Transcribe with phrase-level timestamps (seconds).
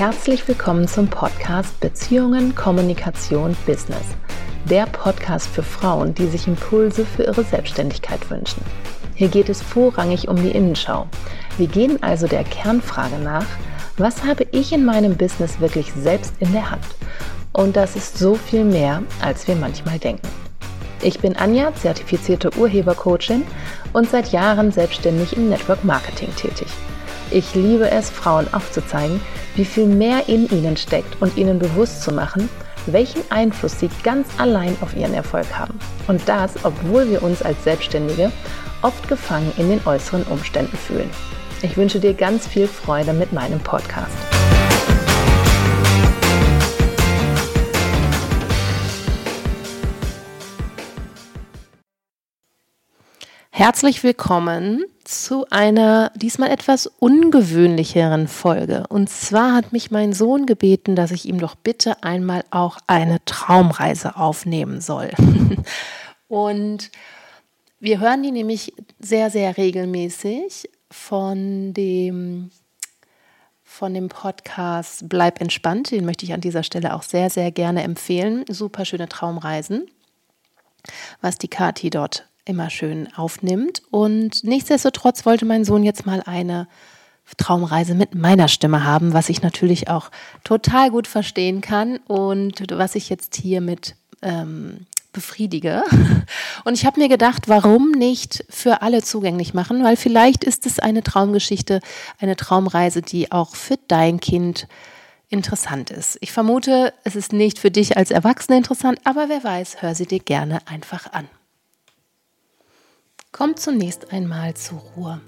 [0.00, 4.16] Herzlich willkommen zum Podcast Beziehungen, Kommunikation, Business.
[4.64, 8.62] Der Podcast für Frauen, die sich Impulse für ihre Selbstständigkeit wünschen.
[9.14, 11.06] Hier geht es vorrangig um die Innenschau.
[11.58, 13.44] Wir gehen also der Kernfrage nach,
[13.98, 16.86] was habe ich in meinem Business wirklich selbst in der Hand?
[17.52, 20.28] Und das ist so viel mehr, als wir manchmal denken.
[21.02, 23.42] Ich bin Anja, zertifizierte Urhebercoachin
[23.92, 26.68] und seit Jahren selbstständig im Network Marketing tätig.
[27.32, 29.20] Ich liebe es, Frauen aufzuzeigen,
[29.54, 32.48] wie viel mehr in ihnen steckt und ihnen bewusst zu machen,
[32.86, 35.78] welchen Einfluss sie ganz allein auf ihren Erfolg haben.
[36.08, 38.32] Und das, obwohl wir uns als Selbstständige
[38.82, 41.10] oft gefangen in den äußeren Umständen fühlen.
[41.62, 44.39] Ich wünsche dir ganz viel Freude mit meinem Podcast.
[53.60, 58.86] Herzlich willkommen zu einer diesmal etwas ungewöhnlicheren Folge.
[58.88, 63.22] Und zwar hat mich mein Sohn gebeten, dass ich ihm doch bitte einmal auch eine
[63.26, 65.10] Traumreise aufnehmen soll.
[66.28, 66.90] Und
[67.80, 72.50] wir hören die nämlich sehr, sehr regelmäßig von dem
[73.62, 75.90] von dem Podcast Bleib entspannt.
[75.90, 78.46] Den möchte ich an dieser Stelle auch sehr, sehr gerne empfehlen.
[78.48, 79.86] Super schöne Traumreisen,
[81.20, 83.82] was die Kati dort immer schön aufnimmt.
[83.90, 86.68] Und nichtsdestotrotz wollte mein Sohn jetzt mal eine
[87.36, 90.10] Traumreise mit meiner Stimme haben, was ich natürlich auch
[90.44, 95.82] total gut verstehen kann und was ich jetzt hiermit ähm, befriedige.
[96.64, 100.78] Und ich habe mir gedacht, warum nicht für alle zugänglich machen, weil vielleicht ist es
[100.78, 101.80] eine Traumgeschichte,
[102.20, 104.68] eine Traumreise, die auch für dein Kind
[105.28, 106.18] interessant ist.
[106.20, 110.06] Ich vermute, es ist nicht für dich als Erwachsene interessant, aber wer weiß, hör sie
[110.06, 111.28] dir gerne einfach an.
[113.32, 115.20] Komm zunächst einmal zur Ruhe.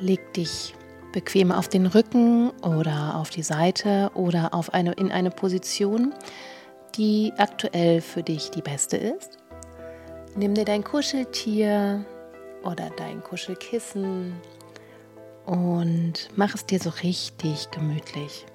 [0.00, 0.74] Leg dich
[1.12, 6.12] bequem auf den Rücken oder auf die Seite oder auf eine, in eine Position,
[6.96, 9.38] die aktuell für dich die beste ist.
[10.34, 12.04] Nimm dir dein Kuscheltier
[12.64, 14.34] oder dein Kuschelkissen
[15.46, 18.46] und mach es dir so richtig gemütlich.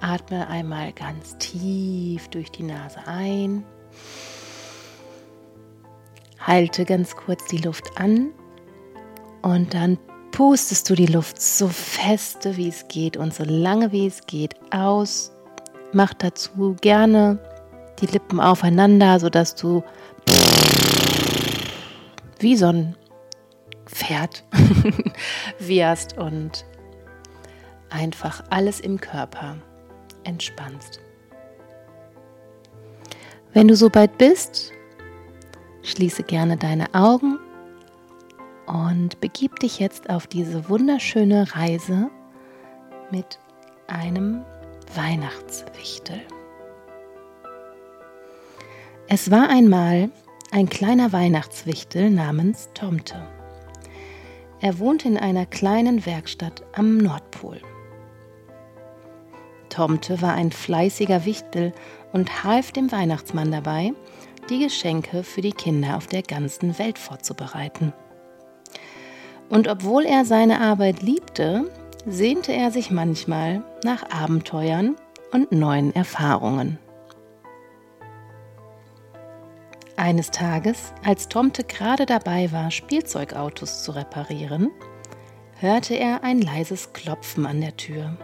[0.00, 3.64] Atme einmal ganz tief durch die Nase ein
[6.38, 8.30] Halte ganz kurz die Luft an
[9.42, 9.98] und dann
[10.32, 14.54] pustest du die Luft so feste wie es geht und so lange wie es geht
[14.70, 15.32] aus.
[15.92, 17.38] Mach dazu gerne
[18.00, 19.82] die Lippen aufeinander, sodass du
[22.38, 22.96] wie so ein
[23.86, 24.44] Pferd
[25.58, 26.66] wirst und
[27.88, 29.56] einfach alles im Körper
[30.24, 31.00] entspannst.
[33.52, 34.72] Wenn du so weit bist,
[35.86, 37.38] Schließe gerne deine Augen
[38.66, 42.10] und begib dich jetzt auf diese wunderschöne Reise
[43.12, 43.38] mit
[43.86, 44.44] einem
[44.96, 46.20] Weihnachtswichtel.
[49.06, 50.10] Es war einmal
[50.50, 53.24] ein kleiner Weihnachtswichtel namens Tomte.
[54.60, 57.60] Er wohnte in einer kleinen Werkstatt am Nordpol.
[59.68, 61.72] Tomte war ein fleißiger Wichtel
[62.12, 63.92] und half dem Weihnachtsmann dabei,
[64.46, 67.92] die Geschenke für die Kinder auf der ganzen Welt vorzubereiten.
[69.48, 71.70] Und obwohl er seine Arbeit liebte,
[72.06, 74.96] sehnte er sich manchmal nach Abenteuern
[75.32, 76.78] und neuen Erfahrungen.
[79.96, 84.70] Eines Tages, als Tomte gerade dabei war, Spielzeugautos zu reparieren,
[85.58, 88.16] hörte er ein leises Klopfen an der Tür.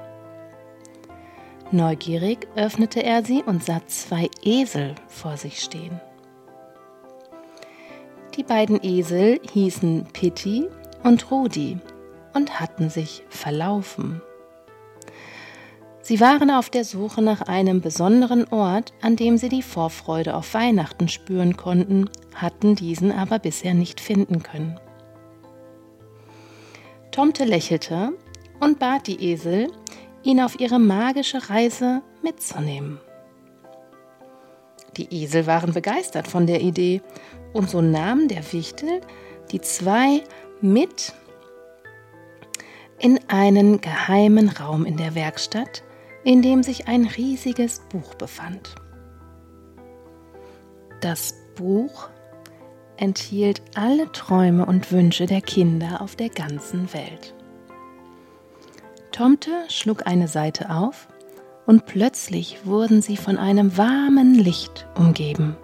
[1.71, 5.99] Neugierig öffnete er sie und sah zwei Esel vor sich stehen.
[8.37, 10.67] Die beiden Esel hießen Pitti
[11.03, 11.79] und Rudi
[12.33, 14.23] und hatten sich verlaufen.
[16.01, 20.55] Sie waren auf der Suche nach einem besonderen Ort, an dem sie die Vorfreude auf
[20.55, 24.81] Weihnachten spüren konnten, hatten diesen aber bisher nicht finden können.
[27.11, 28.15] Tomte lächelte
[28.61, 29.71] und bat die Esel,
[30.23, 32.99] ihn auf ihre magische Reise mitzunehmen.
[34.97, 37.03] Die Esel waren begeistert von der Idee
[37.53, 39.01] und so nahm der Wichtel
[39.51, 40.23] die zwei
[40.61, 41.13] mit
[42.99, 45.83] in einen geheimen Raum in der Werkstatt,
[46.25, 48.77] in dem sich ein riesiges Buch befand.
[51.01, 52.09] Das Buch
[52.97, 57.35] enthielt alle Träume und Wünsche der Kinder auf der ganzen Welt.
[59.11, 61.09] Tomte schlug eine Seite auf
[61.67, 65.57] und plötzlich wurden sie von einem warmen Licht umgeben.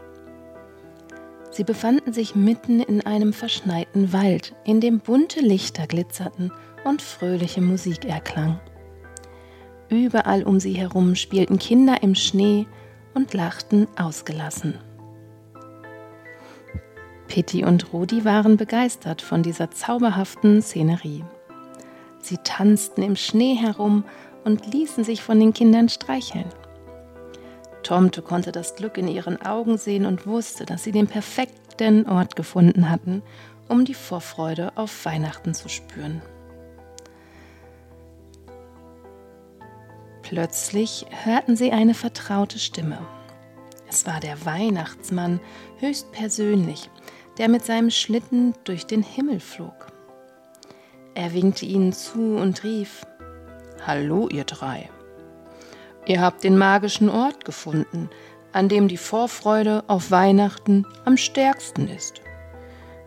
[1.59, 6.53] Sie befanden sich mitten in einem verschneiten Wald, in dem bunte Lichter glitzerten
[6.85, 8.61] und fröhliche Musik erklang.
[9.89, 12.69] Überall um sie herum spielten Kinder im Schnee
[13.13, 14.79] und lachten ausgelassen.
[17.27, 21.25] Pitti und Rudi waren begeistert von dieser zauberhaften Szenerie.
[22.21, 24.05] Sie tanzten im Schnee herum
[24.45, 26.47] und ließen sich von den Kindern streicheln.
[27.88, 32.37] Tomte konnte das Glück in ihren Augen sehen und wusste, dass sie den perfekten Ort
[32.37, 33.23] gefunden hatten,
[33.67, 36.20] um die Vorfreude auf Weihnachten zu spüren.
[40.20, 42.99] Plötzlich hörten sie eine vertraute Stimme.
[43.88, 45.40] Es war der Weihnachtsmann
[45.79, 46.90] höchstpersönlich,
[47.38, 49.87] der mit seinem Schlitten durch den Himmel flog.
[51.14, 53.06] Er winkte ihnen zu und rief
[53.87, 54.90] Hallo, ihr drei.
[56.09, 58.09] Ihr habt den magischen Ort gefunden,
[58.53, 62.23] an dem die Vorfreude auf Weihnachten am stärksten ist.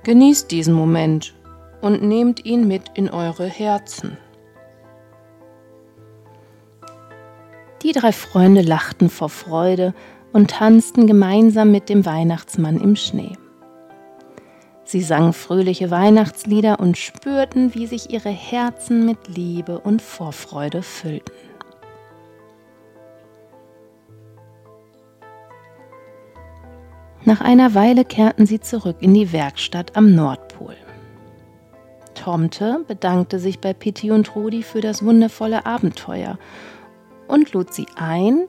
[0.03, 1.33] Genießt diesen Moment
[1.81, 4.17] und nehmt ihn mit in eure Herzen.
[7.81, 9.95] Die drei Freunde lachten vor Freude
[10.31, 13.35] und tanzten gemeinsam mit dem Weihnachtsmann im Schnee.
[14.83, 21.50] Sie sangen fröhliche Weihnachtslieder und spürten, wie sich ihre Herzen mit Liebe und Vorfreude füllten.
[27.31, 30.75] Nach einer Weile kehrten sie zurück in die Werkstatt am Nordpol.
[32.13, 36.37] Tomte bedankte sich bei Pitti und Rudi für das wundervolle Abenteuer
[37.29, 38.47] und lud sie ein,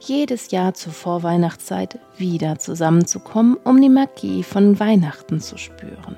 [0.00, 6.16] jedes Jahr zur Vorweihnachtszeit wieder zusammenzukommen, um die Magie von Weihnachten zu spüren.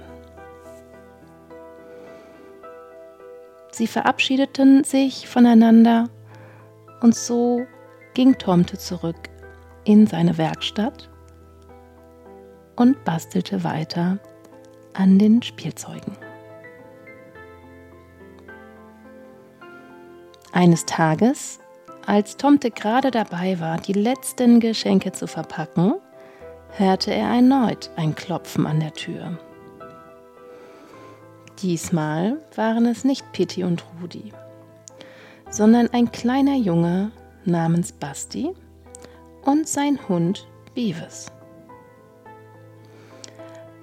[3.71, 6.09] Sie verabschiedeten sich voneinander
[7.03, 7.67] und so
[8.15, 9.29] ging Tomte zurück
[9.85, 11.11] in seine Werkstatt
[12.79, 14.19] und bastelte weiter
[14.95, 16.17] an den Spielzeugen.
[20.53, 21.61] Eines Tages
[22.07, 25.95] als Tomte gerade dabei war, die letzten Geschenke zu verpacken,
[26.71, 29.39] hörte er erneut ein Klopfen an der Tür.
[31.61, 34.33] Diesmal waren es nicht Pitti und Rudi,
[35.51, 37.11] sondern ein kleiner Junge
[37.45, 38.55] namens Basti
[39.43, 41.31] und sein Hund Beavis.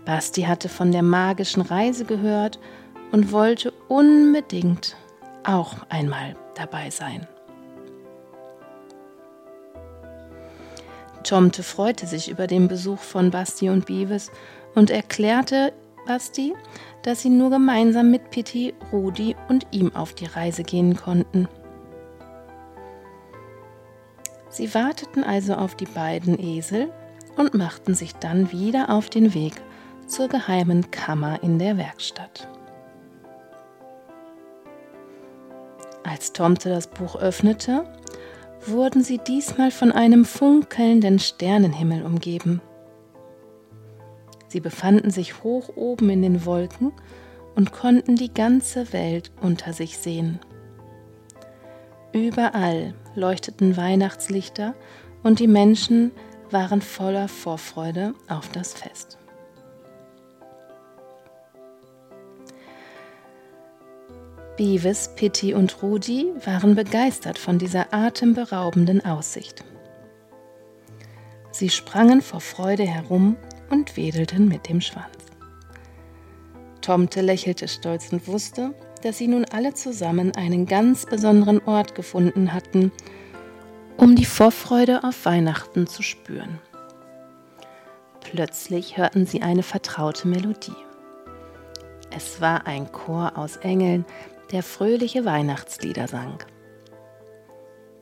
[0.05, 2.59] Basti hatte von der magischen Reise gehört
[3.11, 4.95] und wollte unbedingt
[5.43, 7.27] auch einmal dabei sein.
[11.23, 14.31] Tomte freute sich über den Besuch von Basti und Beavis
[14.75, 15.73] und erklärte
[16.05, 16.53] Basti,
[17.01, 21.47] dass sie nur gemeinsam mit Pitti, Rudi und ihm auf die Reise gehen konnten.
[24.49, 26.91] Sie warteten also auf die beiden Esel
[27.35, 29.53] und machten sich dann wieder auf den Weg
[30.07, 32.47] zur geheimen Kammer in der Werkstatt.
[36.03, 37.85] Als Tomte das Buch öffnete,
[38.67, 42.61] wurden sie diesmal von einem funkelnden Sternenhimmel umgeben.
[44.47, 46.93] Sie befanden sich hoch oben in den Wolken
[47.55, 50.39] und konnten die ganze Welt unter sich sehen.
[52.13, 54.75] Überall leuchteten Weihnachtslichter
[55.23, 56.11] und die Menschen
[56.51, 59.17] waren voller Vorfreude auf das Fest.
[64.57, 69.65] Beavis, Pitti und Rudi waren begeistert von dieser atemberaubenden Aussicht.
[71.51, 73.35] Sie sprangen vor Freude herum
[73.69, 75.17] und wedelten mit dem Schwanz.
[76.81, 82.53] Tomte lächelte stolz und wusste, dass sie nun alle zusammen einen ganz besonderen Ort gefunden
[82.53, 82.91] hatten,
[83.97, 86.59] um die Vorfreude auf Weihnachten zu spüren.
[88.21, 90.75] Plötzlich hörten sie eine vertraute Melodie.
[92.15, 94.05] Es war ein Chor aus Engeln,
[94.51, 96.39] der fröhliche Weihnachtslieder sang.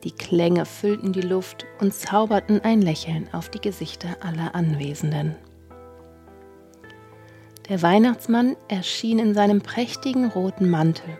[0.04, 5.36] Die Klänge füllten die Luft und zauberten ein Lächeln auf die Gesichter aller Anwesenden.
[7.70, 11.18] Der Weihnachtsmann erschien in seinem prächtigen roten Mantel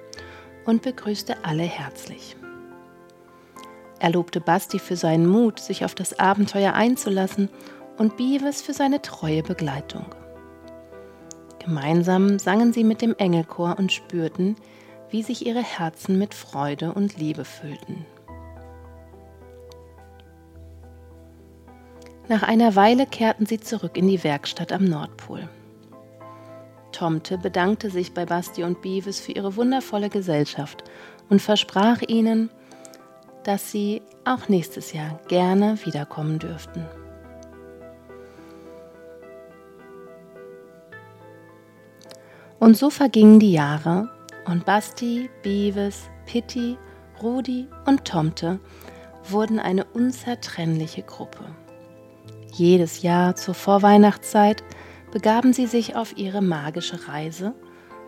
[0.67, 2.37] und begrüßte alle herzlich.
[3.99, 7.49] Er lobte Basti für seinen Mut, sich auf das Abenteuer einzulassen
[7.97, 10.05] und Beavis für seine treue Begleitung.
[11.59, 14.57] Gemeinsam sangen sie mit dem Engelchor und spürten,
[15.15, 18.05] wie sich ihre Herzen mit Freude und Liebe füllten.
[22.27, 25.49] Nach einer Weile kehrten sie zurück in die Werkstatt am Nordpol.
[26.91, 30.83] Tomte bedankte sich bei Basti und Beavis für ihre wundervolle Gesellschaft
[31.29, 32.51] und versprach ihnen,
[33.45, 36.85] dass sie auch nächstes Jahr gerne wiederkommen dürften.
[42.59, 44.09] Und so vergingen die Jahre
[44.47, 46.77] und Basti, Beavis, Pitti,
[47.23, 48.61] Rudi und Tomte
[49.29, 51.45] wurden eine unzertrennliche Gruppe.
[52.53, 54.63] Jedes Jahr zur Vorweihnachtszeit
[55.13, 57.55] begaben sie sich auf ihre magische Reise,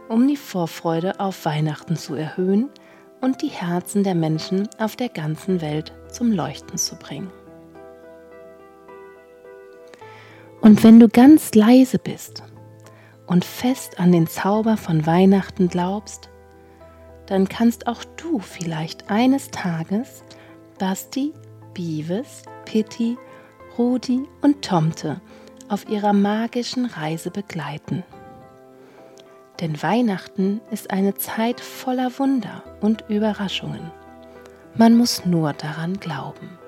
[0.09, 2.71] um die Vorfreude auf Weihnachten zu erhöhen
[3.21, 7.31] und die Herzen der Menschen auf der ganzen Welt zum Leuchten zu bringen.
[10.61, 12.43] Und wenn du ganz leise bist
[13.27, 16.29] und fest an den Zauber von Weihnachten glaubst,
[17.27, 20.25] dann kannst auch du vielleicht eines Tages
[20.79, 21.33] Basti,
[21.75, 23.17] Beavis, Pitti,
[23.79, 25.21] Rudi und Tomte
[25.69, 28.05] auf ihrer magischen Reise begleiten.
[29.61, 33.91] Denn Weihnachten ist eine Zeit voller Wunder und Überraschungen.
[34.75, 36.59] Man muss nur daran glauben.